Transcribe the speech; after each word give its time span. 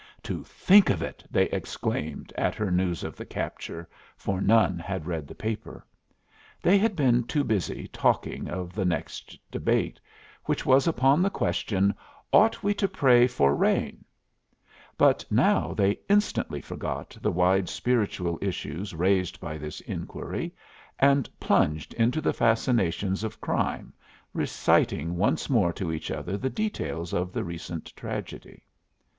"To 0.23 0.43
think 0.43 0.89
of 0.89 1.03
it!" 1.03 1.23
they 1.29 1.43
exclaimed, 1.51 2.33
at 2.35 2.55
her 2.55 2.71
news 2.71 3.03
of 3.03 3.15
the 3.15 3.23
capture, 3.23 3.87
for 4.17 4.41
none 4.41 4.79
had 4.79 5.05
read 5.05 5.27
the 5.27 5.35
paper. 5.35 5.85
They 6.59 6.79
had 6.79 6.95
been 6.95 7.23
too 7.23 7.43
busy 7.43 7.87
talking 7.89 8.49
of 8.49 8.73
the 8.73 8.83
next 8.83 9.37
debate, 9.51 9.99
which 10.45 10.65
was 10.65 10.87
upon 10.87 11.21
the 11.21 11.29
question, 11.29 11.93
"Ought 12.33 12.63
we 12.63 12.73
to 12.73 12.87
pray 12.87 13.27
for 13.27 13.55
rain?" 13.55 14.03
But 14.97 15.23
now 15.29 15.75
they 15.75 15.99
instantly 16.09 16.61
forgot 16.61 17.15
the 17.21 17.31
wide 17.31 17.69
spiritual 17.69 18.39
issues 18.41 18.95
raised 18.95 19.39
by 19.39 19.59
this 19.59 19.81
inquiry, 19.81 20.51
and 20.97 21.29
plunged 21.39 21.93
into 21.93 22.21
the 22.21 22.33
fascinations 22.33 23.23
of 23.23 23.39
crime, 23.39 23.93
reciting 24.33 25.15
once 25.15 25.47
more 25.47 25.71
to 25.73 25.93
each 25.93 26.09
other 26.09 26.37
the 26.39 26.49
details 26.49 27.13
of 27.13 27.31
the 27.31 27.43
recent 27.43 27.95
tragedy. 27.95 28.63